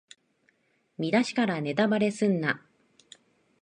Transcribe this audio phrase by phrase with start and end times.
[0.97, 2.65] 見だしからネタバレすんな